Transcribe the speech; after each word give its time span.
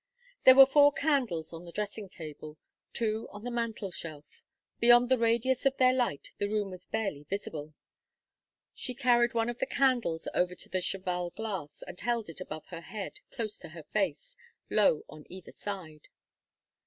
There 0.45 0.55
were 0.55 0.65
four 0.65 0.91
candles 0.91 1.53
on 1.53 1.65
the 1.65 1.71
dressing 1.71 2.09
table, 2.09 2.57
two 2.91 3.27
on 3.29 3.43
the 3.43 3.51
mantel 3.51 3.91
shelf; 3.91 4.41
beyond 4.79 5.09
the 5.09 5.17
radius 5.19 5.63
of 5.67 5.77
their 5.77 5.93
light 5.93 6.31
the 6.39 6.47
room 6.49 6.71
was 6.71 6.87
barely 6.87 7.21
visible. 7.25 7.75
She 8.73 8.95
carried 8.95 9.35
one 9.35 9.47
of 9.47 9.59
the 9.59 9.67
candles 9.67 10.27
over 10.33 10.55
to 10.55 10.69
the 10.69 10.81
cheval 10.81 11.29
glass 11.29 11.83
and 11.85 11.99
held 11.99 12.29
it 12.29 12.41
above 12.41 12.65
her 12.69 12.81
head, 12.81 13.19
close 13.31 13.59
to 13.59 13.69
her 13.77 13.83
face, 13.83 14.35
low 14.71 15.03
on 15.07 15.25
either 15.29 15.51
side. 15.51 16.07